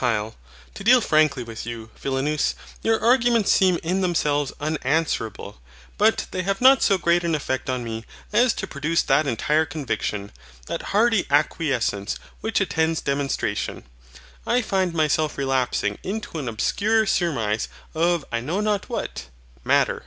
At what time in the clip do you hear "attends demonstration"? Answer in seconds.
12.58-13.84